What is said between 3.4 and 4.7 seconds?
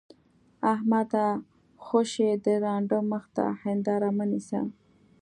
هېنداره مه نيسه.